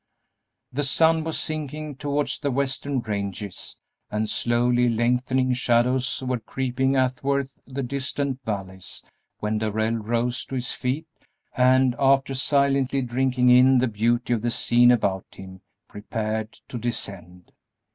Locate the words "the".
0.73-0.83, 2.39-2.49, 7.67-7.83, 13.77-13.87, 14.41-14.49